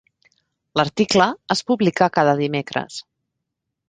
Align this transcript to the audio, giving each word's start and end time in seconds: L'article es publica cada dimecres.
L'article 0.79 1.27
es 1.55 1.61
publica 1.71 2.07
cada 2.15 2.33
dimecres. 2.39 2.97